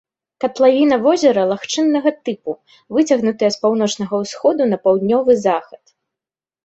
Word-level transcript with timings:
Катлавіна 0.43 0.95
возера 1.07 1.43
лагчыннага 1.51 2.13
тыпу, 2.29 2.51
выцягнутая 2.97 3.49
з 3.57 3.63
паўночнага 3.67 4.13
ўсходу 4.25 4.63
на 4.75 4.81
паўднёвы 4.87 5.41
захад. 5.47 5.83